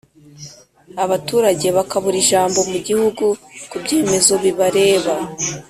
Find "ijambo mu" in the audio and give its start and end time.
2.23-2.77